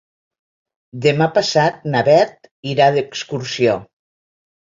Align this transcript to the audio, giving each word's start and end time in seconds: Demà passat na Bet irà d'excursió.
Demà 1.05 1.25
passat 1.35 1.85
na 1.95 2.01
Bet 2.09 2.49
irà 2.71 2.87
d'excursió. 2.97 3.77